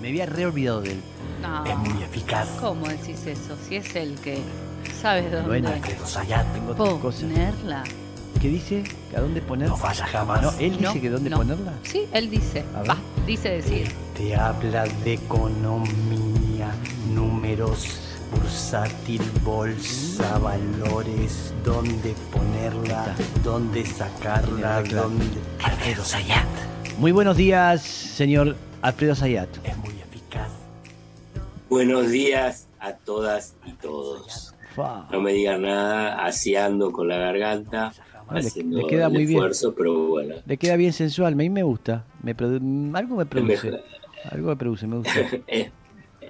Me 0.00 0.08
había 0.08 0.26
re 0.26 0.46
olvidado 0.46 0.80
de 0.80 0.92
él. 0.92 1.00
No, 1.42 1.64
Es 1.64 1.76
muy 1.76 2.02
eficaz. 2.02 2.48
¿cómo 2.60 2.88
decís 2.88 3.26
eso? 3.26 3.56
Si 3.68 3.76
es 3.76 3.94
el 3.96 4.14
que 4.20 4.38
sabe 5.00 5.22
dónde 5.30 5.46
Bueno, 5.48 5.68
Alfredo 5.68 6.06
Sayat. 6.06 6.52
Tengo 6.52 6.72
otras 6.72 6.94
cosas. 7.00 7.22
ponerla. 7.22 7.84
¿Qué 8.40 8.48
dice? 8.48 8.84
¿A 9.16 9.20
dónde 9.20 9.40
poner? 9.40 9.68
No 9.68 9.76
falla 9.76 10.06
jamás. 10.06 10.42
No, 10.42 10.52
él 10.60 10.76
dice 10.78 11.00
que 11.00 11.10
dónde 11.10 11.30
no. 11.30 11.38
ponerla. 11.38 11.72
Sí, 11.82 12.06
él 12.12 12.30
dice. 12.30 12.64
A 12.76 12.80
ver. 12.82 12.90
Va, 12.90 12.96
dice 13.26 13.48
decir. 13.50 13.88
Te 14.16 14.34
habla 14.36 14.84
de 15.04 15.14
economía, 15.14 16.70
números, 17.12 17.98
bursátil, 18.32 19.22
bolsa, 19.42 20.38
valores, 20.38 21.52
dónde 21.64 22.14
ponerla, 22.32 23.14
dónde 23.42 23.84
sacarla, 23.86 24.82
dónde... 24.82 25.24
Alfredo 25.62 26.04
Sayat. 26.04 26.46
Muy 26.98 27.10
buenos 27.12 27.36
días, 27.36 27.82
señor 27.82 28.56
Alfredo 28.82 29.14
Sayat. 29.14 29.48
Es 29.64 29.76
muy 29.78 29.90
eficaz. 29.94 30.48
Buenos 31.68 32.10
días 32.10 32.68
a 32.80 32.92
todas 32.94 33.56
y 33.66 33.72
todos. 33.72 34.54
No 35.10 35.20
me 35.20 35.32
digan 35.32 35.62
nada, 35.62 36.24
aseando 36.24 36.92
con 36.92 37.08
la 37.08 37.16
garganta, 37.18 37.92
le- 38.32 38.38
haciendo 38.38 38.78
le 38.78 38.86
queda 38.86 39.06
el 39.06 39.12
muy 39.12 39.26
bien. 39.26 39.38
esfuerzo, 39.38 39.74
pero 39.74 40.06
bueno. 40.06 40.36
Le 40.46 40.56
queda 40.56 40.76
bien 40.76 40.92
sensual, 40.92 41.32
a 41.32 41.36
mí 41.36 41.50
me 41.50 41.64
gusta. 41.64 42.04
Me 42.22 42.30
algo 42.96 43.16
me 43.16 43.26
produce. 43.26 43.72
Algo 44.30 44.48
me 44.50 44.56
produce, 44.56 44.86
me 44.86 44.96
gusta. 44.98 45.12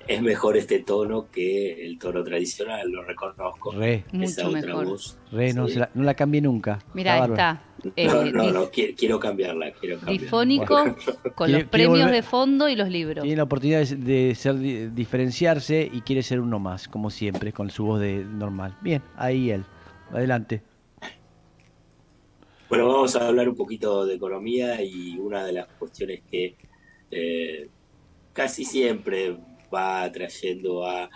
Es, 0.08 0.22
mejor 0.22 0.56
este 0.56 0.78
tono 0.80 1.30
que 1.30 1.84
el 1.86 1.98
tono 1.98 2.24
tradicional, 2.24 2.90
lo 2.90 3.04
reconozco. 3.04 3.72
Re, 3.72 4.04
Esa 4.12 4.44
Mucho 4.44 4.58
otra 4.58 4.60
mejor. 4.74 4.86
voz. 4.86 5.16
re, 5.30 5.52
no, 5.52 5.66
Sí. 5.68 5.74
se 5.74 5.80
la, 5.80 5.90
no 5.94 6.02
la 6.02 6.14
cambié 6.14 6.40
nunca. 6.40 6.78
Mira, 6.94 7.12
Está 7.12 7.24
ahí 7.24 7.30
bárbaro. 7.30 7.58
está. 7.84 7.92
Eh, 7.94 8.32
No, 8.32 8.50
no, 8.52 8.70
quiero, 8.70 8.94
quiero 8.96 9.20
cambiarla, 9.20 9.70
quiero 9.72 9.98
cambiarla. 9.98 10.22
Difónico 10.24 10.76
con 11.36 11.52
los 11.52 11.64
premios 11.64 12.08
volver- 12.08 12.10
de 12.10 12.22
fondo 12.22 12.68
y 12.68 12.74
los 12.76 12.88
libros. 12.88 13.22
Tiene 13.22 13.36
la 13.36 13.42
oportunidad 13.44 13.86
de, 13.86 14.34
ser 14.34 14.56
di- 14.58 14.86
diferenciarse 14.88 15.88
y 15.92 16.00
quiere 16.00 16.22
ser 16.22 16.40
uno 16.40 16.58
más, 16.58 16.88
como 16.88 17.10
siempre, 17.10 17.52
con 17.52 17.70
su 17.70 17.84
voz 17.84 18.00
de 18.00 18.24
normal. 18.24 18.76
Bien, 18.80 19.02
ahí 19.16 19.50
él. 19.50 19.64
Adelante. 20.10 20.62
Bueno, 22.68 22.86
vamos 22.88 23.16
a 23.16 23.26
hablar 23.28 23.48
un 23.48 23.54
poquito 23.56 24.04
de 24.06 24.14
economía 24.16 24.82
y 24.82 25.16
una 25.18 25.44
de 25.44 25.52
las 25.52 25.66
cuestiones 25.78 26.20
que 26.30 26.54
eh, 27.10 27.68
casi 28.34 28.64
siempre 28.64 29.36
va 29.72 30.02
atrayendo 30.04 30.84
a, 30.86 31.08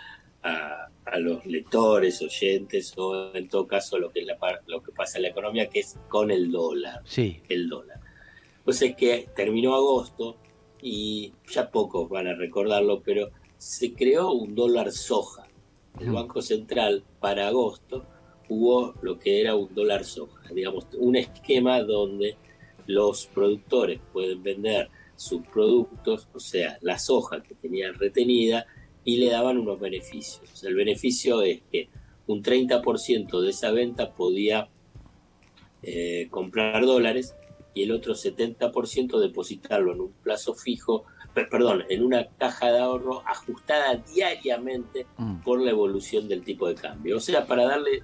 a- 0.43 0.87
a 1.05 1.19
los 1.19 1.45
lectores, 1.45 2.21
oyentes 2.21 2.93
o 2.97 3.35
en 3.35 3.47
todo 3.49 3.67
caso 3.67 3.97
lo 3.99 4.09
que, 4.11 4.21
es 4.21 4.25
la, 4.25 4.37
lo 4.67 4.81
que 4.81 4.91
pasa 4.93 5.17
en 5.17 5.23
la 5.23 5.29
economía, 5.29 5.69
que 5.69 5.79
es 5.81 5.97
con 6.09 6.31
el 6.31 6.49
dólar. 6.51 7.01
Sí. 7.05 7.41
El 7.49 7.67
dólar. 7.67 7.99
Pues 8.63 8.81
es 8.81 8.95
que 8.95 9.27
terminó 9.35 9.75
agosto 9.75 10.37
y 10.81 11.33
ya 11.51 11.69
pocos 11.69 12.07
van 12.09 12.27
a 12.27 12.33
recordarlo, 12.35 13.01
pero 13.01 13.29
se 13.57 13.93
creó 13.93 14.31
un 14.31 14.55
dólar 14.55 14.91
soja. 14.91 15.47
El. 15.99 16.11
Banco 16.11 16.41
Central 16.41 17.03
para 17.19 17.47
agosto 17.49 18.05
hubo 18.49 18.93
lo 19.01 19.19
que 19.19 19.41
era 19.41 19.55
un 19.55 19.73
dólar 19.75 20.03
soja, 20.05 20.41
digamos, 20.53 20.87
un 20.97 21.15
esquema 21.15 21.81
donde 21.81 22.35
los 22.87 23.27
productores 23.27 23.99
pueden 24.11 24.41
vender 24.41 24.89
sus 25.23 25.41
productos, 25.47 26.27
o 26.33 26.39
sea, 26.39 26.77
la 26.81 26.99
soja 26.99 27.41
que 27.41 27.55
tenían 27.55 27.95
retenida, 27.95 28.65
y 29.05 29.17
le 29.17 29.29
daban 29.29 29.57
unos 29.57 29.79
beneficios. 29.79 30.63
El 30.63 30.75
beneficio 30.75 31.41
es 31.41 31.61
que 31.71 31.89
un 32.27 32.41
30% 32.41 33.41
de 33.41 33.49
esa 33.49 33.71
venta 33.71 34.13
podía 34.13 34.69
eh, 35.81 36.27
comprar 36.29 36.85
dólares 36.85 37.35
y 37.73 37.83
el 37.83 37.91
otro 37.91 38.13
70% 38.13 39.19
depositarlo 39.19 39.93
en 39.93 40.01
un 40.01 40.11
plazo 40.23 40.53
fijo, 40.53 41.03
pe- 41.33 41.45
perdón, 41.47 41.83
en 41.89 42.03
una 42.05 42.27
caja 42.29 42.71
de 42.71 42.79
ahorro 42.79 43.23
ajustada 43.27 43.95
diariamente 44.13 45.05
Mm. 45.17 45.41
por 45.41 45.59
la 45.61 45.71
evolución 45.71 46.27
del 46.29 46.43
tipo 46.43 46.67
de 46.67 46.75
cambio. 46.75 47.17
O 47.17 47.19
sea, 47.19 47.45
para 47.45 47.65
darle 47.65 48.03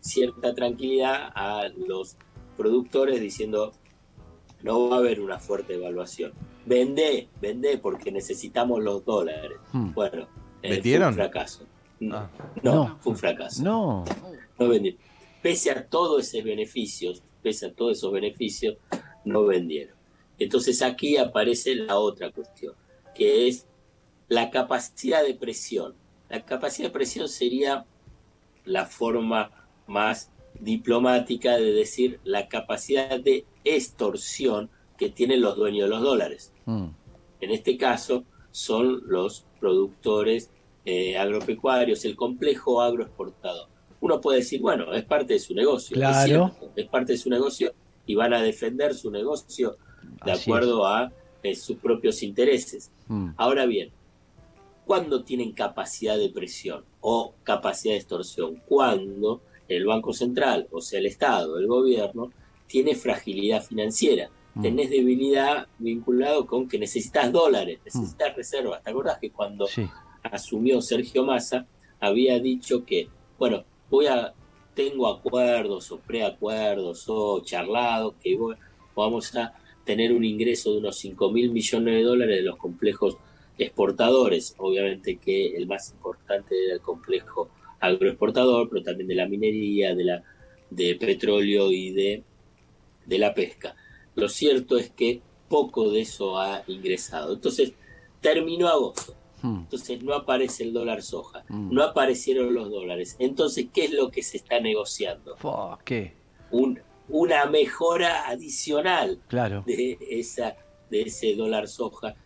cierta 0.00 0.54
tranquilidad 0.54 1.32
a 1.34 1.68
los 1.88 2.16
productores 2.56 3.20
diciendo, 3.20 3.72
no 4.66 4.88
va 4.90 4.96
a 4.96 4.98
haber 4.98 5.20
una 5.20 5.38
fuerte 5.38 5.74
evaluación. 5.74 6.32
Vende, 6.66 7.28
vende 7.40 7.78
porque 7.78 8.10
necesitamos 8.10 8.82
los 8.82 9.04
dólares. 9.04 9.58
Mm. 9.72 9.92
Bueno, 9.94 10.26
eh, 10.62 10.82
fue 10.82 11.06
un 11.06 11.14
fracaso. 11.14 11.64
No, 12.00 12.16
Ah. 12.16 12.30
no, 12.62 12.74
No. 12.74 12.98
fue 13.00 13.12
un 13.12 13.18
fracaso. 13.18 13.62
No. 13.62 14.04
No 14.58 14.68
vendieron. 14.68 15.00
Pese 15.40 15.70
a 15.70 15.86
todos 15.86 16.26
esos 16.34 16.44
beneficios, 16.44 17.22
pese 17.42 17.66
a 17.66 17.72
todos 17.72 17.96
esos 17.98 18.12
beneficios, 18.12 18.76
no 19.24 19.44
vendieron. 19.46 19.94
Entonces 20.38 20.82
aquí 20.82 21.16
aparece 21.16 21.74
la 21.76 21.96
otra 21.98 22.30
cuestión, 22.32 22.74
que 23.14 23.48
es 23.48 23.66
la 24.28 24.50
capacidad 24.50 25.22
de 25.24 25.34
presión. 25.34 25.94
La 26.28 26.44
capacidad 26.44 26.88
de 26.88 26.92
presión 26.92 27.28
sería 27.28 27.86
la 28.64 28.84
forma 28.86 29.50
más 29.86 30.30
diplomática 30.60 31.56
de 31.56 31.72
decir 31.72 32.20
la 32.24 32.48
capacidad 32.48 33.20
de 33.20 33.44
extorsión 33.64 34.70
que 34.96 35.10
tienen 35.10 35.40
los 35.40 35.56
dueños 35.56 35.88
de 35.88 35.94
los 35.94 36.02
dólares. 36.02 36.52
Mm. 36.64 36.86
En 37.40 37.50
este 37.50 37.76
caso 37.76 38.24
son 38.50 39.02
los 39.06 39.46
productores 39.60 40.50
eh, 40.84 41.18
agropecuarios, 41.18 42.04
el 42.04 42.16
complejo 42.16 42.80
agroexportador. 42.80 43.68
Uno 44.00 44.20
puede 44.20 44.38
decir, 44.38 44.60
bueno, 44.60 44.92
es 44.92 45.04
parte 45.04 45.34
de 45.34 45.40
su 45.40 45.54
negocio. 45.54 45.96
es 45.96 46.00
Claro. 46.00 46.52
cierto, 46.58 46.72
Es, 46.76 46.86
parte 46.86 47.12
de 47.12 47.18
su 47.18 47.28
negocio 47.28 47.72
y 48.06 48.14
van 48.14 48.32
a 48.32 48.42
defender 48.42 48.94
su 48.94 49.10
negocio 49.10 49.76
de 50.24 50.32
Así 50.32 50.42
acuerdo 50.48 50.86
a 50.86 51.12
eh, 51.42 51.54
sus 51.56 51.76
propios 51.78 52.22
intereses. 52.22 52.90
Mm. 53.08 53.30
Ahora 53.36 53.66
bien, 53.66 53.90
¿cuándo 54.86 55.24
tienen 55.24 55.52
capacidad 55.52 56.16
de 56.16 56.28
presión 56.28 56.84
o 57.00 57.34
capacidad 57.42 57.94
de 57.94 57.98
extorsión? 57.98 58.62
Cuando 58.66 59.42
el 59.68 59.84
Banco 59.86 60.12
Central, 60.12 60.68
o 60.70 60.80
sea, 60.80 60.98
el 61.00 61.06
Estado, 61.06 61.58
el 61.58 61.66
gobierno, 61.66 62.30
tiene 62.66 62.94
fragilidad 62.94 63.62
financiera. 63.62 64.30
Mm. 64.54 64.62
Tenés 64.62 64.90
debilidad 64.90 65.66
vinculado 65.78 66.46
con 66.46 66.66
que 66.68 66.78
necesitas 66.78 67.30
dólares, 67.32 67.78
necesitas 67.84 68.34
reservas. 68.34 68.82
¿Te 68.82 68.90
acordás 68.90 69.18
que 69.18 69.30
cuando 69.30 69.66
Sí. 69.66 69.86
asumió 70.22 70.80
Sergio 70.80 71.24
Massa 71.24 71.66
había 72.00 72.38
dicho 72.40 72.84
que, 72.84 73.08
bueno, 73.38 73.64
voy 73.90 74.06
a, 74.06 74.34
tengo 74.74 75.06
acuerdos 75.08 75.90
o 75.92 75.98
preacuerdos 75.98 77.04
o 77.08 77.40
charlados 77.42 78.14
que 78.22 78.36
voy- 78.36 78.56
vamos 78.94 79.34
a 79.36 79.52
tener 79.84 80.12
un 80.12 80.24
ingreso 80.24 80.72
de 80.72 80.78
unos 80.78 80.96
5 80.98 81.30
mil 81.30 81.50
millones 81.52 81.94
de 81.94 82.02
dólares 82.02 82.36
de 82.38 82.42
los 82.42 82.56
complejos 82.56 83.16
exportadores. 83.56 84.54
Obviamente 84.58 85.16
que 85.16 85.56
el 85.56 85.66
más 85.66 85.90
importante 85.92 86.54
era 86.64 86.74
el 86.74 86.80
complejo 86.80 87.48
agroexportador, 87.80 88.68
pero 88.68 88.82
también 88.82 89.08
de 89.08 89.14
la 89.14 89.26
minería, 89.26 89.94
de 89.94 90.04
la 90.04 90.22
de 90.70 90.94
petróleo 90.96 91.70
y 91.70 91.90
de, 91.90 92.22
de 93.06 93.18
la 93.18 93.32
pesca. 93.34 93.76
Lo 94.14 94.28
cierto 94.28 94.76
es 94.78 94.90
que 94.90 95.20
poco 95.48 95.90
de 95.90 96.00
eso 96.00 96.38
ha 96.40 96.62
ingresado. 96.66 97.34
Entonces, 97.34 97.72
terminó 98.20 98.68
agosto. 98.68 99.14
Mm. 99.42 99.58
Entonces 99.60 100.02
no 100.02 100.14
aparece 100.14 100.64
el 100.64 100.72
dólar 100.72 101.02
soja, 101.02 101.44
Mm. 101.48 101.72
no 101.72 101.82
aparecieron 101.82 102.52
los 102.54 102.70
dólares. 102.70 103.16
Entonces, 103.18 103.66
¿qué 103.72 103.84
es 103.84 103.92
lo 103.92 104.10
que 104.10 104.22
se 104.22 104.38
está 104.38 104.58
negociando? 104.60 105.36
¿Qué? 105.84 106.14
Un, 106.50 106.80
una 107.08 107.44
mejora 107.46 108.26
adicional 108.28 109.20
Claro. 109.28 109.62
de, 109.66 109.98
esa, 110.10 110.56
de 110.90 111.02
ese 111.02 111.34
dólar 111.36 111.68
soja. 111.68 112.16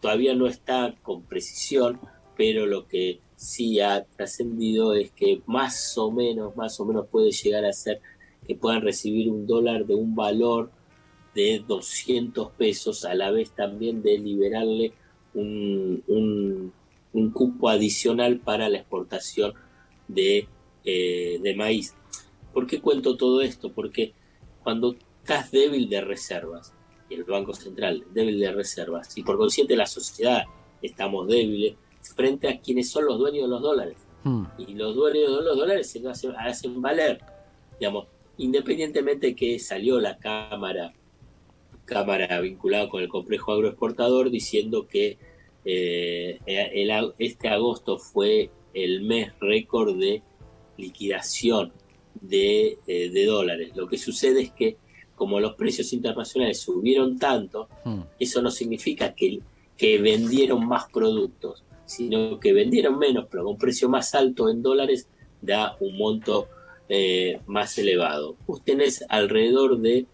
Todavía 0.00 0.34
no 0.34 0.46
está 0.46 0.94
con 1.02 1.22
precisión, 1.24 2.00
pero 2.36 2.64
lo 2.66 2.86
que 2.86 3.20
sí 3.40 3.80
ha 3.80 4.04
trascendido 4.04 4.92
es 4.94 5.12
que 5.12 5.40
más 5.46 5.96
o 5.96 6.10
menos, 6.10 6.54
más 6.56 6.78
o 6.78 6.84
menos 6.84 7.06
puede 7.08 7.30
llegar 7.30 7.64
a 7.64 7.72
ser 7.72 8.00
que 8.46 8.54
puedan 8.54 8.82
recibir 8.82 9.30
un 9.30 9.46
dólar 9.46 9.86
de 9.86 9.94
un 9.94 10.14
valor 10.14 10.70
de 11.34 11.64
200 11.66 12.50
pesos, 12.52 13.04
a 13.06 13.14
la 13.14 13.30
vez 13.30 13.52
también 13.52 14.02
de 14.02 14.18
liberarle 14.18 14.92
un, 15.32 16.02
un- 16.06 17.30
cupo 17.32 17.68
adicional 17.70 18.40
para 18.40 18.68
la 18.68 18.78
exportación 18.78 19.54
de, 20.06 20.46
eh, 20.84 21.38
de 21.42 21.54
maíz. 21.56 21.94
¿Por 22.52 22.66
qué 22.66 22.80
cuento 22.80 23.16
todo 23.16 23.40
esto? 23.40 23.72
Porque 23.72 24.12
cuando 24.62 24.96
estás 25.22 25.50
débil 25.50 25.88
de 25.88 26.02
reservas, 26.02 26.74
y 27.08 27.14
el 27.14 27.24
Banco 27.24 27.54
Central 27.54 28.04
débil 28.12 28.38
de 28.38 28.52
reservas, 28.52 29.16
y 29.16 29.22
por 29.22 29.38
consiguiente 29.38 29.76
la 29.76 29.86
sociedad 29.86 30.42
estamos 30.82 31.26
débiles 31.26 31.76
frente 32.00 32.48
a 32.48 32.60
quienes 32.60 32.90
son 32.90 33.06
los 33.06 33.18
dueños 33.18 33.44
de 33.44 33.48
los 33.48 33.62
dólares. 33.62 33.96
Mm. 34.24 34.44
Y 34.58 34.74
los 34.74 34.94
dueños 34.94 35.38
de 35.38 35.44
los 35.44 35.56
dólares 35.56 35.90
se 35.90 36.06
hacen, 36.08 36.34
hacen 36.36 36.80
valer, 36.80 37.20
digamos, 37.78 38.06
independientemente 38.38 39.34
que 39.34 39.58
salió 39.58 40.00
la 40.00 40.18
Cámara, 40.18 40.92
Cámara 41.84 42.40
vinculada 42.40 42.88
con 42.88 43.02
el 43.02 43.08
complejo 43.08 43.52
agroexportador 43.52 44.30
diciendo 44.30 44.86
que 44.86 45.18
eh, 45.64 46.38
el 46.46 47.12
este 47.18 47.48
agosto 47.48 47.98
fue 47.98 48.50
el 48.72 49.02
mes 49.02 49.32
récord 49.40 49.98
de 49.98 50.22
liquidación 50.78 51.72
de, 52.20 52.78
eh, 52.86 53.10
de 53.10 53.26
dólares. 53.26 53.72
Lo 53.74 53.88
que 53.88 53.98
sucede 53.98 54.42
es 54.42 54.52
que 54.52 54.76
como 55.20 55.38
los 55.38 55.54
precios 55.54 55.92
internacionales 55.92 56.60
subieron 56.60 57.18
tanto, 57.18 57.68
Mm. 57.84 58.00
eso 58.18 58.40
no 58.40 58.50
significa 58.50 59.14
que, 59.14 59.40
que 59.76 59.98
vendieron 59.98 60.66
más 60.66 60.88
productos, 60.90 61.62
sino 61.90 62.38
que 62.38 62.52
vendieron 62.52 62.98
menos, 62.98 63.26
pero 63.28 63.42
con 63.42 63.54
un 63.54 63.58
precio 63.58 63.88
más 63.88 64.14
alto 64.14 64.48
en 64.48 64.62
dólares, 64.62 65.08
da 65.42 65.76
un 65.80 65.98
monto 65.98 66.46
eh, 66.88 67.40
más 67.46 67.76
elevado. 67.78 68.36
Vos 68.46 68.62
tenés 68.62 69.04
alrededor 69.08 69.76
de 69.80 70.06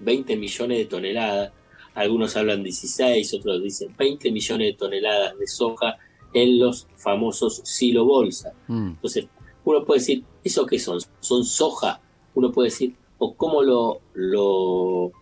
20 0.00 0.36
millones 0.36 0.78
de 0.78 0.84
toneladas, 0.86 1.52
algunos 1.94 2.36
hablan 2.36 2.64
16, 2.64 3.34
otros 3.34 3.62
dicen 3.62 3.94
20 3.96 4.32
millones 4.32 4.66
de 4.66 4.72
toneladas 4.74 5.38
de 5.38 5.46
soja 5.46 5.96
en 6.32 6.58
los 6.58 6.88
famosos 6.96 7.60
silo 7.64 8.04
bolsa. 8.04 8.52
Mm. 8.66 8.88
Entonces, 8.88 9.28
uno 9.64 9.84
puede 9.84 10.00
decir, 10.00 10.24
¿eso 10.42 10.66
qué 10.66 10.80
son? 10.80 10.98
¿Son 11.20 11.44
soja? 11.44 12.00
Uno 12.34 12.50
puede 12.50 12.70
decir, 12.70 12.96
o 13.18 13.34
cómo 13.34 13.62
lo, 13.62 14.00
lo, 14.14 15.12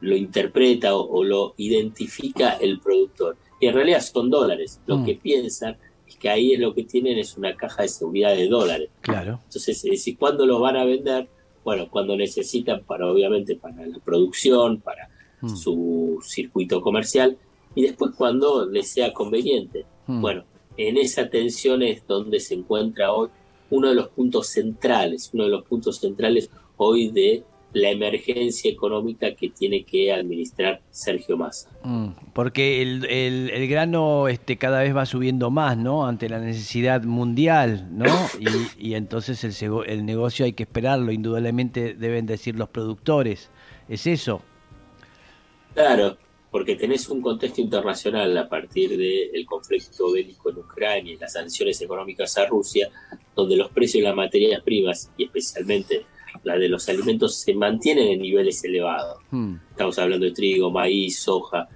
lo 0.00 0.16
interpreta 0.16 0.94
o, 0.94 1.08
o 1.08 1.24
lo 1.24 1.54
identifica 1.56 2.54
el 2.54 2.80
productor. 2.80 3.38
Y 3.60 3.66
en 3.68 3.74
realidad 3.74 4.00
son 4.00 4.30
dólares. 4.30 4.80
Lo 4.86 4.98
Mm. 4.98 5.04
que 5.06 5.14
piensan 5.14 5.76
es 6.06 6.16
que 6.16 6.28
ahí 6.28 6.56
lo 6.56 6.74
que 6.74 6.84
tienen 6.84 7.18
es 7.18 7.36
una 7.36 7.54
caja 7.56 7.82
de 7.82 7.88
seguridad 7.88 8.34
de 8.36 8.48
dólares. 8.48 8.90
Claro. 9.00 9.40
Entonces, 9.44 9.84
es 9.84 9.90
decir, 9.90 10.16
¿cuándo 10.18 10.46
lo 10.46 10.60
van 10.60 10.76
a 10.76 10.84
vender? 10.84 11.28
Bueno, 11.64 11.88
cuando 11.90 12.16
necesitan 12.16 12.84
para, 12.84 13.10
obviamente, 13.10 13.56
para 13.56 13.84
la 13.86 13.98
producción, 13.98 14.80
para 14.80 15.08
Mm. 15.42 15.54
su 15.56 16.18
circuito 16.24 16.80
comercial, 16.80 17.36
y 17.74 17.82
después 17.82 18.12
cuando 18.16 18.66
les 18.66 18.88
sea 18.88 19.12
conveniente. 19.12 19.84
Mm. 20.06 20.20
Bueno, 20.20 20.44
en 20.78 20.96
esa 20.96 21.28
tensión 21.28 21.82
es 21.82 22.06
donde 22.06 22.40
se 22.40 22.54
encuentra 22.54 23.12
hoy 23.12 23.28
uno 23.70 23.88
de 23.88 23.94
los 23.96 24.08
puntos 24.08 24.46
centrales, 24.48 25.30
uno 25.34 25.44
de 25.44 25.50
los 25.50 25.64
puntos 25.64 25.98
centrales 25.98 26.50
hoy 26.76 27.08
de 27.10 27.42
la 27.76 27.90
emergencia 27.90 28.70
económica 28.70 29.34
que 29.34 29.50
tiene 29.50 29.84
que 29.84 30.10
administrar 30.10 30.80
Sergio 30.90 31.36
Massa. 31.36 31.68
Mm, 31.84 32.08
Porque 32.32 32.80
el, 32.80 33.04
el- 33.04 33.50
el 33.50 33.68
grano 33.68 34.28
este, 34.28 34.56
cada 34.56 34.82
vez 34.82 34.96
va 34.96 35.04
subiendo 35.04 35.50
más, 35.50 35.76
¿no? 35.76 36.06
Ante 36.06 36.30
la 36.30 36.38
necesidad 36.40 37.02
mundial, 37.04 37.88
¿no? 37.90 38.06
Y, 38.78 38.88
y 38.90 38.94
entonces 38.94 39.44
el, 39.44 39.54
el 39.86 40.06
negocio 40.06 40.46
hay 40.46 40.54
que 40.54 40.62
esperarlo, 40.62 41.12
indudablemente 41.12 41.92
deben 41.94 42.24
decir 42.24 42.56
los 42.56 42.70
productores. 42.70 43.50
¿Es 43.90 44.06
eso? 44.06 44.40
Claro, 45.74 46.16
porque 46.50 46.76
tenés 46.76 47.08
un 47.10 47.20
contexto 47.20 47.60
internacional 47.60 48.34
a 48.38 48.48
partir 48.48 48.96
del 48.96 49.44
conflicto 49.44 50.12
bélico 50.12 50.48
en 50.50 50.58
Ucrania 50.58 51.12
y 51.12 51.16
las 51.18 51.34
sanciones 51.34 51.80
económicas 51.82 52.38
a 52.38 52.46
Rusia, 52.46 52.88
donde 53.34 53.56
los 53.56 53.70
precios 53.70 54.00
de 54.02 54.08
las 54.08 54.16
materias 54.16 54.62
primas 54.62 55.10
y 55.18 55.24
especialmente 55.24 56.06
la 56.46 56.56
de 56.56 56.68
los 56.68 56.88
alimentos 56.88 57.34
se 57.36 57.54
mantienen 57.54 58.06
en 58.08 58.20
niveles 58.22 58.62
elevados. 58.64 59.18
Mm, 59.32 59.56
Estamos 59.72 59.98
hablando 59.98 60.26
de 60.26 60.32
trigo, 60.32 60.70
maíz, 60.70 61.18
soja. 61.18 61.68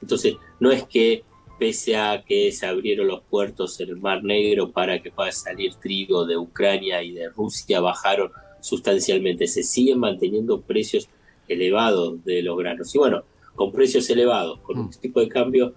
Entonces, 0.00 0.36
no 0.60 0.70
es 0.70 0.84
que 0.84 1.24
pese 1.58 1.96
a 1.96 2.22
que 2.26 2.50
se 2.52 2.66
abrieron 2.66 3.08
los 3.08 3.22
puertos 3.22 3.78
en 3.80 3.88
el 3.90 3.96
Mar 3.96 4.22
Negro 4.22 4.70
para 4.70 5.00
que 5.02 5.10
pueda 5.10 5.32
salir 5.32 5.74
trigo 5.74 6.24
de 6.24 6.36
Ucrania 6.36 7.02
y 7.02 7.12
de 7.12 7.28
Rusia, 7.30 7.80
bajaron 7.80 8.30
sustancialmente. 8.60 9.46
Se 9.48 9.62
siguen 9.64 9.98
manteniendo 9.98 10.60
precios 10.60 11.08
elevados 11.48 12.24
de 12.24 12.42
los 12.42 12.56
granos. 12.56 12.94
Y 12.94 12.98
bueno, 12.98 13.24
con 13.56 13.72
precios 13.72 14.08
elevados, 14.08 14.60
con 14.60 14.78
un 14.78 14.86
Mm. 14.86 15.00
tipo 15.00 15.20
de 15.20 15.28
cambio 15.28 15.74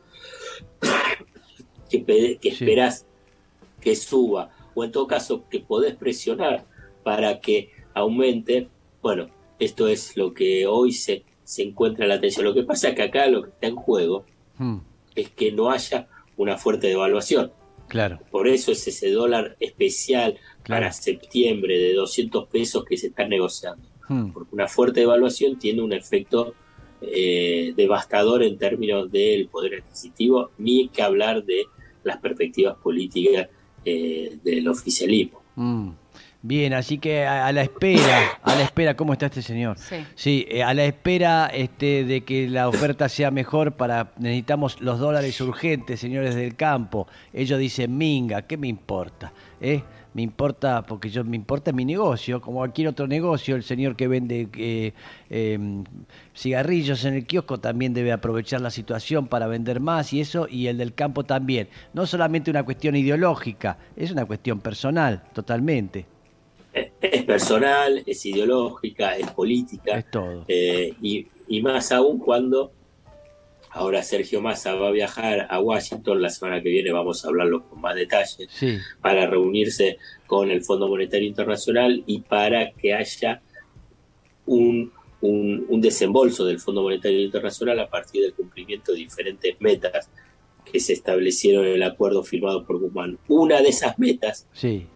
que, 1.90 2.04
que 2.06 2.52
Sí. 2.52 2.64
esperás 2.64 3.06
que 3.82 3.96
suba, 3.96 4.52
o 4.74 4.84
en 4.84 4.92
todo 4.92 5.08
caso 5.08 5.44
que 5.50 5.60
podés 5.60 5.96
presionar 5.96 6.66
para 7.04 7.40
que 7.40 7.70
aumente, 7.96 8.68
bueno, 9.02 9.30
esto 9.58 9.88
es 9.88 10.16
lo 10.16 10.34
que 10.34 10.68
hoy 10.68 10.92
se, 10.92 11.24
se 11.44 11.64
encuentra 11.64 12.06
en 12.06 12.10
la 12.10 12.16
atención. 12.16 12.46
Lo 12.46 12.54
que 12.54 12.64
pasa 12.64 12.90
es 12.90 12.96
que 12.96 13.02
acá 13.02 13.26
lo 13.28 13.42
que 13.44 13.50
está 13.50 13.68
en 13.68 13.76
juego 13.76 14.26
mm, 14.58 14.78
es 15.16 15.30
que 15.32 15.52
no 15.52 15.72
haya 15.72 16.08
una 16.38 16.58
fuerte 16.58 16.88
devaluación. 16.88 17.52
claro, 17.88 18.20
Por 18.30 18.48
eso 18.48 18.72
es 18.72 18.88
ese 18.88 19.10
dólar 19.12 19.56
especial 19.60 20.38
Claro. 20.64 20.82
para 20.82 20.92
septiembre 20.92 21.78
de 21.78 21.94
200 21.94 22.48
pesos 22.48 22.84
que 22.86 22.98
se 22.98 23.08
están 23.08 23.30
negociando. 23.30 23.88
mm, 24.10 24.32
Porque 24.32 24.54
una 24.56 24.68
fuerte 24.68 25.00
devaluación 25.02 25.58
tiene 25.60 25.82
un 25.82 25.94
efecto 25.94 26.54
eh, 27.02 27.74
devastador 27.78 28.42
en 28.44 28.58
términos 28.58 29.12
del 29.12 29.48
poder 29.48 29.76
adquisitivo, 29.76 30.50
ni 30.58 30.88
que 30.90 31.02
hablar 31.04 31.44
de 31.46 31.66
las 32.04 32.18
perspectivas 32.18 32.76
políticas 32.78 33.48
eh, 33.86 34.38
del 34.44 34.68
oficialismo. 34.68 35.42
mm. 35.56 35.90
Bien, 36.48 36.76
así 36.76 37.00
que 37.00 37.26
a, 37.26 37.48
a 37.48 37.52
la 37.52 37.64
espera, 37.64 38.40
a 38.44 38.54
la 38.54 38.62
espera, 38.62 38.96
¿cómo 38.96 39.14
está 39.14 39.26
este 39.26 39.42
señor? 39.42 39.80
Sí. 39.80 39.96
Sí, 40.14 40.46
eh, 40.48 40.62
a 40.62 40.76
la 40.76 40.86
espera 40.86 41.48
este, 41.48 42.06
de 42.06 42.22
que 42.22 42.48
la 42.48 42.70
oferta 42.70 43.10
sea 43.10 43.32
mejor 43.32 43.72
para 43.72 44.12
necesitamos 44.20 44.80
los 44.80 45.00
dólares 45.00 45.42
urgentes, 45.42 46.00
señores 46.00 46.36
del 46.36 46.56
campo. 46.56 47.08
Ellos 47.34 47.58
dicen, 47.58 47.98
minga, 47.98 48.44
¿qué 48.44 48.58
me 48.58 48.68
importa? 48.68 49.34
¿Eh? 49.60 49.82
Me 50.14 50.22
importa, 50.22 50.84
porque 50.84 51.10
yo 51.10 51.24
me 51.24 51.36
importa 51.36 51.72
mi 51.72 51.84
negocio, 51.84 52.40
como 52.40 52.60
cualquier 52.60 52.90
otro 52.90 53.08
negocio, 53.08 53.56
el 53.56 53.64
señor 53.64 53.96
que 53.96 54.08
vende 54.08 54.48
eh, 54.56 54.94
eh, 55.32 55.84
cigarrillos 56.36 57.06
en 57.06 57.16
el 57.16 57.26
kiosco 57.26 57.60
también 57.60 57.96
debe 57.96 58.12
aprovechar 58.12 58.62
la 58.62 58.70
situación 58.70 59.26
para 59.28 59.48
vender 59.48 59.80
más 59.80 60.14
y 60.14 60.22
eso, 60.22 60.48
y 60.48 60.68
el 60.68 60.78
del 60.78 60.94
campo 60.94 61.24
también. 61.24 61.70
No 61.96 62.06
solamente 62.06 62.52
una 62.52 62.62
cuestión 62.62 62.96
ideológica, 62.96 63.80
es 63.96 64.12
una 64.12 64.26
cuestión 64.26 64.60
personal, 64.60 65.24
totalmente. 65.34 66.06
Es- 66.76 66.92
Es 67.02 67.24
personal, 67.24 68.04
es 68.06 68.26
ideológica, 68.26 69.18
es 69.18 69.30
política. 69.32 69.98
Es 70.00 70.12
todo. 70.12 70.44
Eh, 70.48 70.94
y, 71.02 71.28
y 71.48 71.62
más 71.62 71.92
aún 71.92 72.20
cuando 72.20 72.72
ahora 73.72 74.02
Sergio 74.04 74.42
Massa 74.42 74.74
va 74.76 74.88
a 74.88 74.92
viajar 74.92 75.48
a 75.50 75.60
Washington 75.60 76.22
la 76.22 76.30
semana 76.30 76.62
que 76.62 76.70
viene, 76.70 76.92
vamos 76.92 77.24
a 77.24 77.28
hablarlo 77.30 77.68
con 77.68 77.82
más 77.82 77.94
detalle, 77.96 78.48
Sí, 78.50 78.78
para 79.02 79.26
reunirse 79.28 79.98
con 80.28 80.50
el 80.52 80.64
Fondo 80.64 80.88
Monetario 80.88 81.28
Internacional 81.28 82.04
y 82.08 82.20
para 82.22 82.72
que 82.72 82.94
haya 82.94 83.42
un, 84.46 84.92
un, 85.22 85.66
un 85.68 85.82
desembolso 85.82 86.46
del 86.46 86.60
Fondo 86.60 86.84
Monetario 86.84 87.22
Internacional 87.22 87.80
a 87.80 87.90
partir 87.90 88.22
del 88.22 88.34
cumplimiento 88.34 88.92
de 88.94 89.00
diferentes 89.00 89.56
metas 89.60 90.10
que 90.72 90.80
se 90.80 90.94
establecieron 90.94 91.66
en 91.66 91.74
el 91.74 91.84
acuerdo 91.84 92.24
firmado 92.24 92.66
por 92.66 92.80
Guzmán. 92.80 93.18
Una 93.28 93.62
de 93.62 93.70
esas 93.70 93.98
metas 94.00 94.48
sí. 94.54 94.88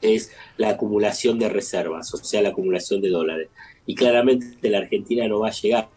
Es 0.00 0.32
la 0.56 0.70
acumulación 0.70 1.38
de 1.38 1.48
reservas, 1.48 2.12
o 2.14 2.18
sea, 2.18 2.42
la 2.42 2.50
acumulación 2.50 3.00
de 3.00 3.10
dólares. 3.10 3.48
Y 3.86 3.94
claramente 3.94 4.70
la 4.70 4.78
Argentina 4.78 5.26
no 5.28 5.40
va 5.40 5.48
a 5.48 5.52
llegar 5.52 5.88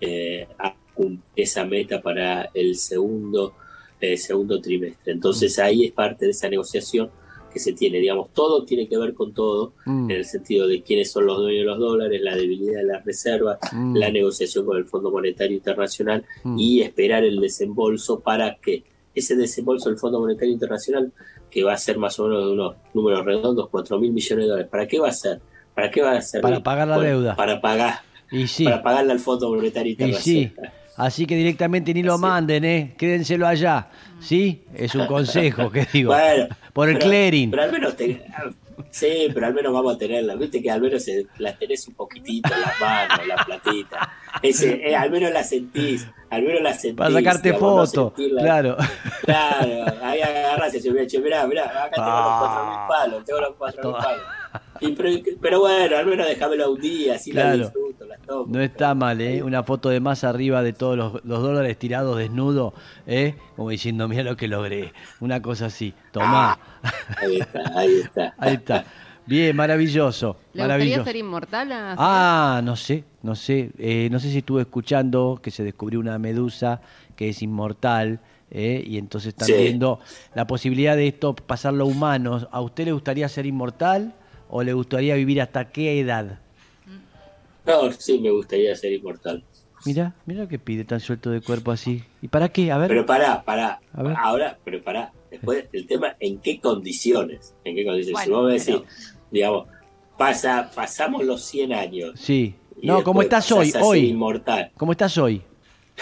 eh, 0.00 0.46
a 0.58 0.74
cumplir 0.94 1.22
esa 1.36 1.64
meta 1.64 2.00
para 2.00 2.50
el 2.54 2.76
segundo, 2.76 3.54
eh, 4.00 4.16
segundo 4.16 4.60
trimestre. 4.60 5.12
Entonces 5.12 5.58
ahí 5.58 5.84
es 5.84 5.92
parte 5.92 6.24
de 6.24 6.30
esa 6.30 6.48
negociación 6.48 7.10
que 7.52 7.58
se 7.58 7.72
tiene. 7.72 7.98
Digamos, 7.98 8.32
todo 8.32 8.64
tiene 8.64 8.88
que 8.88 8.96
ver 8.96 9.14
con 9.14 9.32
todo, 9.32 9.72
Mm, 10.08 10.10
en 10.10 10.16
el 10.16 10.24
sentido 10.24 10.68
de 10.68 10.82
quiénes 10.82 11.10
son 11.10 11.26
los 11.26 11.38
dueños 11.38 11.60
de 11.60 11.66
los 11.66 11.78
dólares, 11.78 12.20
la 12.22 12.36
debilidad 12.36 12.80
de 12.80 12.84
las 12.84 13.04
reservas, 13.04 13.58
mm, 13.72 13.96
la 13.96 14.10
negociación 14.10 14.66
con 14.66 14.76
el 14.76 14.84
Fondo 14.84 15.10
Monetario 15.10 15.56
Internacional 15.56 16.24
mm. 16.44 16.58
y 16.58 16.82
esperar 16.82 17.24
el 17.24 17.40
desembolso 17.40 18.20
para 18.20 18.56
que 18.56 18.84
ese 19.14 19.34
desembolso 19.34 19.88
del 19.88 19.98
Fondo 19.98 20.20
Monetario 20.20 20.52
Internacional, 20.52 21.12
que 21.50 21.64
va 21.64 21.72
a 21.72 21.78
ser 21.78 21.98
más 21.98 22.18
o 22.18 22.26
menos 22.28 22.44
de 22.46 22.52
unos 22.52 22.74
números 22.94 23.24
redondos, 23.24 23.68
4 23.70 23.98
mil 23.98 24.12
millones 24.12 24.44
de 24.44 24.48
dólares, 24.48 24.68
¿para 24.70 24.86
qué 24.86 24.98
va 24.98 25.08
a 25.08 25.12
ser? 25.12 25.40
¿Para 25.74 25.90
qué 25.90 26.02
va 26.02 26.12
a 26.12 26.20
ser? 26.22 26.40
Para 26.40 26.60
pagar 26.62 26.88
la 26.88 26.98
deuda. 26.98 27.36
Para 27.36 27.60
pagar, 27.60 28.00
Y 28.30 28.46
sí, 28.46 28.64
para 28.64 28.82
pagarle 28.82 29.12
al 29.12 29.20
Fondo 29.20 29.48
Monetario 29.50 29.92
y 29.92 29.96
sí. 30.14 30.38
Internacional. 30.42 30.72
Así 30.96 31.26
que 31.26 31.36
directamente 31.36 31.94
ni 31.94 32.02
lo 32.02 32.18
manden, 32.18 32.64
¿eh? 32.64 32.94
Quédenselo 32.98 33.46
allá. 33.46 33.86
¿Sí? 34.20 34.64
Es 34.74 34.96
un 34.96 35.06
consejo 35.08 35.70
que 35.70 35.86
digo. 35.92 36.12
Bueno, 36.12 36.48
Por 36.72 36.88
el 36.88 36.96
pero- 36.98 37.06
clearing. 37.08 37.50
Pero 37.52 37.62
al 37.62 37.70
menos 37.72 37.96
te- 37.96 38.20
Sí, 38.90 39.28
pero 39.34 39.46
al 39.46 39.54
menos 39.54 39.72
vamos 39.72 39.94
a 39.94 39.98
tenerla. 39.98 40.34
Viste 40.36 40.62
que 40.62 40.70
al 40.70 40.80
menos 40.80 41.02
se- 41.04 41.26
las 41.38 41.58
tenés 41.58 41.86
un 41.88 41.94
poquitito 41.94 42.52
en 42.54 42.60
las 42.60 42.80
manos, 42.80 43.26
la 43.26 43.44
platita. 43.44 44.12
Ese, 44.42 44.88
eh, 44.88 44.94
al 44.96 45.10
menos 45.10 45.32
la 45.32 45.42
sentís. 45.44 46.06
Al 46.30 46.42
menos 46.42 46.62
la 46.62 46.72
sentís. 46.74 46.96
Para 46.98 47.10
sacarte 47.12 47.48
digamos, 47.52 47.90
foto. 47.90 48.14
Claro. 48.14 48.76
Claro, 49.24 49.84
ahí 50.02 50.20
agarras 50.20 50.74
y 50.74 50.80
se 50.80 51.06
che, 51.06 51.18
mirá, 51.20 51.46
mirá, 51.46 51.64
acá 51.64 51.90
tengo 51.94 52.08
Ah. 52.08 52.24
los 52.24 52.38
cuatro 52.48 52.66
mil 52.66 52.88
palos, 52.88 53.24
tengo 53.24 53.40
los 53.40 53.54
cuatro 53.56 53.92
mil 53.92 54.02
palos. 54.02 54.22
Y 54.80 54.92
pero, 54.92 55.10
pero 55.40 55.60
bueno, 55.60 55.96
al 55.96 56.06
menos 56.06 56.26
déjamelo 56.26 56.72
un 56.72 56.80
día, 56.80 57.14
así 57.16 57.32
la 57.32 57.42
Claro. 57.42 57.58
disfruto, 57.58 57.87
No 58.46 58.60
está 58.60 58.94
mal, 58.94 59.20
¿eh? 59.20 59.42
Una 59.42 59.62
foto 59.62 59.88
de 59.88 60.00
más 60.00 60.24
arriba 60.24 60.62
de 60.62 60.72
todos 60.72 60.96
los, 60.96 61.24
los 61.24 61.42
dólares 61.42 61.78
tirados 61.78 62.16
desnudo, 62.18 62.74
¿eh? 63.06 63.34
Como 63.56 63.70
diciendo, 63.70 64.06
mira 64.08 64.22
lo 64.22 64.36
que 64.36 64.48
logré. 64.48 64.92
Una 65.20 65.40
cosa 65.42 65.66
así. 65.66 65.94
Tomá. 66.12 66.58
Ahí 67.20 67.38
está, 67.40 67.60
ahí 67.74 67.94
está. 68.04 68.34
Ahí 68.38 68.54
está. 68.54 68.84
Bien, 69.26 69.54
maravilloso. 69.54 70.36
¿Le 70.54 70.62
maravilloso. 70.62 71.00
gustaría 71.00 71.12
ser 71.12 71.16
inmortal 71.26 71.72
a 71.72 71.94
Ah, 71.98 72.60
no 72.64 72.76
sé, 72.76 73.04
no 73.22 73.34
sé. 73.34 73.70
Eh, 73.78 74.08
no 74.10 74.20
sé 74.20 74.30
si 74.30 74.38
estuve 74.38 74.62
escuchando 74.62 75.38
que 75.42 75.50
se 75.50 75.64
descubrió 75.64 76.00
una 76.00 76.18
medusa 76.18 76.80
que 77.14 77.28
es 77.30 77.42
inmortal. 77.42 78.20
eh, 78.50 78.82
y 78.86 78.96
entonces 78.96 79.28
están 79.34 79.48
Sí. 79.48 79.52
viendo 79.52 80.00
la 80.34 80.46
posibilidad 80.46 80.96
de 80.96 81.08
esto 81.08 81.34
pasarlo 81.34 81.84
a 81.84 81.86
humanos. 81.86 82.48
¿A 82.50 82.62
usted 82.62 82.86
le 82.86 82.92
gustaría 82.92 83.28
ser 83.28 83.44
inmortal 83.44 84.14
o 84.48 84.62
le 84.62 84.72
gustaría 84.72 85.14
vivir 85.16 85.42
hasta 85.42 85.66
qué 85.70 86.00
edad? 86.00 86.38
No, 87.68 87.92
sí, 87.92 88.18
me 88.18 88.30
gustaría 88.30 88.74
ser 88.74 88.92
inmortal. 88.92 89.44
Mirá, 89.84 90.14
mirá 90.26 90.42
lo 90.42 90.48
que 90.48 90.58
pide 90.58 90.84
tan 90.84 91.00
suelto 91.00 91.30
de 91.30 91.40
cuerpo 91.42 91.70
así. 91.70 92.02
¿Y 92.22 92.28
para 92.28 92.48
qué? 92.48 92.72
A 92.72 92.78
ver. 92.78 92.88
Pero 92.88 93.04
pará, 93.06 93.44
pará. 93.44 93.78
A 93.92 94.02
ver. 94.02 94.16
Ahora, 94.18 94.58
pero 94.64 94.82
pará. 94.82 95.12
Después 95.30 95.66
el 95.72 95.86
tema, 95.86 96.16
¿en 96.18 96.38
qué 96.38 96.58
condiciones? 96.58 97.54
¿En 97.64 97.76
qué 97.76 97.84
condiciones? 97.84 98.24
si 98.24 98.30
Bueno, 98.30 98.42
vos 98.42 98.46
me 98.52 98.58
decís, 98.58 98.74
pero- 98.74 98.84
digamos, 99.30 99.68
pasa, 100.16 100.70
pasamos 100.74 101.24
los 101.24 101.44
100 101.44 101.72
años. 101.74 102.12
Sí. 102.16 102.54
No, 102.82 103.04
como 103.04 103.22
estás 103.22 103.50
hoy, 103.52 103.72
hoy. 103.82 104.06
inmortal. 104.06 104.70
¿Cómo 104.76 104.92
estás 104.92 105.16
hoy? 105.18 105.42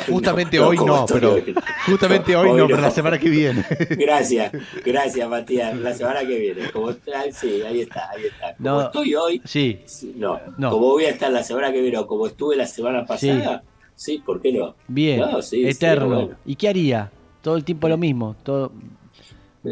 Justamente 0.08 0.58
No, 0.58 0.68
hoy 0.68 0.76
no, 0.76 1.06
pero 1.06 1.32
hoy. 1.34 1.54
justamente 1.86 2.36
hoy 2.36 2.52
no, 2.52 2.66
pero 2.66 2.80
la 2.80 2.90
semana 2.90 3.18
que 3.18 3.28
viene. 3.30 3.64
Gracias, 3.90 4.52
gracias 4.84 5.28
Matías. 5.28 5.76
La 5.78 5.94
semana 5.94 6.20
que 6.20 6.38
viene. 6.38 6.70
Como, 6.70 6.92
sí, 6.92 7.62
ahí 7.66 7.80
está, 7.80 8.10
ahí 8.10 8.24
está. 8.26 8.54
Como 8.56 8.70
No. 8.70 8.82
estoy 8.82 9.14
hoy, 9.14 9.42
Sí. 9.44 9.80
sí, 9.86 10.12
no. 10.16 10.38
No. 10.58 10.70
Como 10.70 10.86
voy 10.88 11.04
a 11.06 11.10
estar 11.10 11.30
la 11.32 11.42
semana 11.42 11.72
que 11.72 11.80
viene 11.80 11.96
o 11.98 12.06
como 12.06 12.26
estuve 12.26 12.56
la 12.56 12.66
semana 12.66 13.04
pasada, 13.06 13.62
sí, 13.94 14.22
¿por 14.24 14.40
qué 14.42 14.52
no? 14.52 14.74
Bien. 14.88 15.22
Sí, 15.42 15.62
sí, 15.62 15.66
Eterno. 15.68 16.06
bueno. 16.08 16.30
¿Y 16.44 16.56
qué 16.56 16.68
haría? 16.68 17.10
Todo 17.40 17.56
el 17.56 17.64
tiempo 17.64 17.88
lo 17.88 17.96
mismo. 17.96 18.36
Todo... 18.42 18.72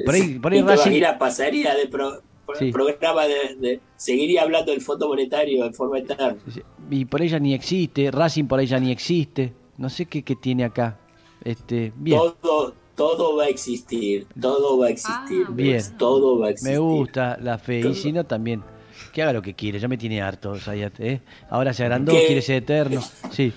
Por 0.05 0.15
ahí, 0.15 0.39
por 0.41 0.53
ahí 0.53 0.61
Racing- 0.63 1.19
pasaría 1.19 1.75
de 1.75 1.87
pro- 1.87 2.21
pro- 2.47 2.57
Sí. 2.59 2.73
programa 2.73 3.27
de, 3.27 3.55
de- 3.61 3.81
Seguiría 3.97 4.43
hablando 4.43 4.73
del 4.73 4.81
fondo 4.81 5.07
monetario 5.09 5.65
en 5.65 5.73
forma 5.73 5.99
eterna. 5.99 6.35
Y 6.91 7.05
por 7.05 7.23
ella 7.23 7.39
ni 7.39 7.55
existe. 7.55 8.11
Racing 8.11 8.45
por 8.47 8.61
ya 8.63 8.79
ni 8.81 8.91
existe. 8.91 9.53
No 9.79 9.89
sé 9.91 10.07
qué, 10.07 10.23
qué 10.23 10.37
tiene 10.37 10.65
acá. 10.65 10.97
Este, 11.43 11.93
bien. 11.97 12.19
Todo, 12.41 12.75
todo 12.95 13.37
va 13.37 13.45
a 13.45 13.49
existir, 13.49 14.27
todo 14.41 14.79
va 14.79 14.87
a 14.87 14.91
existir. 14.91 15.45
Ah, 15.49 15.51
Bien. 15.53 15.83
Todo 15.99 16.39
va 16.39 16.47
a 16.47 16.51
existir. 16.51 16.73
Me 16.75 16.79
gusta 16.79 17.37
la 17.43 17.59
fe. 17.59 17.81
Y 17.81 17.95
si 17.95 18.13
no, 18.13 18.25
también. 18.25 18.63
Que 19.13 19.23
haga 19.23 19.33
lo 19.33 19.43
que 19.43 19.55
quiere. 19.55 19.79
Ya 19.79 19.89
me 19.89 19.99
tiene 19.99 20.23
harto, 20.23 20.55
Zayat, 20.57 20.99
¿eh? 21.01 21.21
Ahora 21.51 21.73
se 21.75 21.83
agrandó, 21.83 22.13
¿Qué? 22.13 22.27
quiere 22.27 22.43
ser 22.43 22.57
eterno. 22.57 23.01
Sí. 23.31 23.53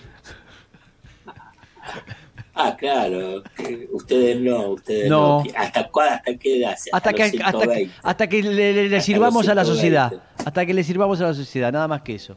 Ah, 2.59 2.75
claro. 2.75 3.43
Ustedes 3.91 4.39
no, 4.41 4.69
ustedes 4.69 5.07
No. 5.09 5.43
no. 5.43 5.51
¿Hasta, 5.55 5.87
cuál, 5.89 6.09
¿Hasta 6.09 6.35
qué 6.37 6.57
edad? 6.59 6.75
Hasta 6.91 7.13
que, 7.13 7.23
hasta, 7.23 7.37
que- 7.37 7.49
120. 7.51 7.93
hasta 8.01 8.27
que 8.27 8.41
le, 8.43 8.51
le- 8.51 8.73
le 8.73 8.81
Hasta 8.85 8.95
los 8.95 9.05
sirvamos 9.05 9.47
a 9.47 9.53
la 9.55 9.63
120. 9.63 9.75
sociedad. 9.75 10.23
Hasta 10.43 10.65
que 10.65 10.73
le 10.73 10.83
sirvamos 10.83 11.21
a 11.21 11.25
la 11.25 11.33
sociedad, 11.35 11.71
nada 11.71 11.87
más 11.87 12.01
que 12.01 12.15
eso. 12.15 12.35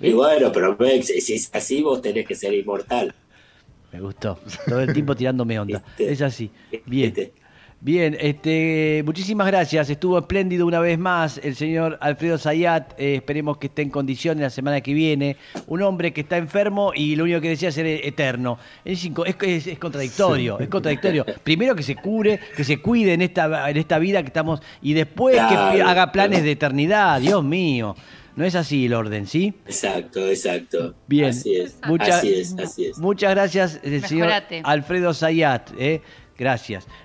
Y 0.00 0.12
bueno, 0.12 0.50
pero 0.52 0.76
si 1.02 1.34
es 1.34 1.50
así, 1.54 1.82
vos 1.82 2.00
tenés 2.00 2.26
que 2.26 2.34
ser 2.34 2.54
inmortal. 2.54 3.14
Me 3.92 4.00
gustó. 4.00 4.38
Todo 4.66 4.80
el 4.80 4.92
tiempo 4.92 5.14
tirándome 5.14 5.58
onda. 5.58 5.82
Este, 5.98 6.12
Es 6.12 6.22
así. 6.22 6.50
Bien. 6.86 7.08
este. 7.08 7.32
Bien, 7.82 8.14
este, 8.20 9.02
muchísimas 9.06 9.46
gracias. 9.46 9.88
Estuvo 9.88 10.18
espléndido 10.18 10.66
una 10.66 10.80
vez 10.80 10.98
más 10.98 11.40
el 11.42 11.56
señor 11.56 11.96
Alfredo 12.02 12.36
Zayat. 12.36 12.92
Eh, 13.00 13.14
esperemos 13.14 13.56
que 13.56 13.68
esté 13.68 13.80
en 13.80 13.88
condiciones 13.88 14.42
la 14.42 14.50
semana 14.50 14.82
que 14.82 14.92
viene. 14.92 15.38
Un 15.66 15.80
hombre 15.80 16.12
que 16.12 16.20
está 16.20 16.36
enfermo 16.36 16.92
y 16.94 17.16
lo 17.16 17.24
único 17.24 17.40
que 17.40 17.48
decía 17.48 17.70
es 17.70 17.74
ser 17.74 17.86
eterno. 17.86 18.58
Es, 18.84 19.02
es, 19.42 19.66
es- 19.66 19.78
contradictorio, 19.78 20.58
es 20.60 20.68
contradictorio. 20.68 21.24
Primero 21.42 21.74
que 21.74 21.82
se 21.82 21.96
cure, 21.96 22.38
que 22.54 22.64
se 22.64 22.82
cuide 22.82 23.14
en 23.14 23.22
esta, 23.22 23.70
en 23.70 23.76
esta 23.78 23.98
vida 23.98 24.20
que 24.20 24.26
estamos 24.28 24.60
y 24.82 24.92
después 24.92 25.36
que 25.36 25.54
Claro, 25.54 25.88
haga 25.88 26.12
planes 26.12 26.30
claro. 26.40 26.44
de 26.44 26.50
eternidad. 26.52 27.18
Dios 27.18 27.42
mío. 27.42 27.96
No 28.36 28.44
es 28.44 28.54
así 28.54 28.86
el 28.86 28.94
orden, 28.94 29.26
¿sí? 29.26 29.54
Exacto, 29.66 30.26
exacto. 30.28 30.94
Bien. 31.06 31.30
Así 31.30 31.56
es. 31.56 31.76
Mucha- 31.86 32.18
así 32.18 32.32
es, 32.34 32.54
así 32.58 32.86
es. 32.86 32.98
Muchas 32.98 33.30
gracias, 33.30 33.80
el 33.82 34.04
señor 34.04 34.28
Mejorate. 34.28 34.62
Alfredo 34.64 35.12
Zayat. 35.14 35.70
¿eh? 35.78 36.00
Gracias. 36.38 36.86